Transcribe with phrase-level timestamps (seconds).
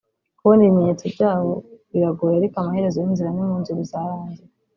[0.37, 1.55] ”Kubona ibimenyetso byabyo
[1.91, 4.43] biragoye ariko amaherezo y’inzira ni mu nzu bizarangira”